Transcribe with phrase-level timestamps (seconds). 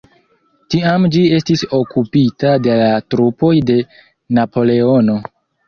[0.73, 3.79] Tiam ĝi estis okupita de la trupoj de
[4.41, 5.23] Napoleono.